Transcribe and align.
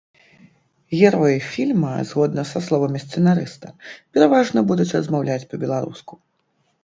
Героі 0.99 1.39
фільма, 1.49 1.91
згодна 2.11 2.45
са 2.51 2.61
словамі 2.67 2.99
сцэнарыста, 3.03 3.67
пераважна 4.17 4.59
будуць 4.71 4.91
размаўляць 4.97 5.45
па-беларуску. 5.55 6.13